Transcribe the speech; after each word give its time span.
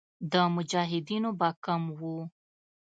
د 0.31 0.33
مجاهدینو 0.55 1.29
به 1.39 1.49
کم 1.65 1.81
وو. 1.99 2.17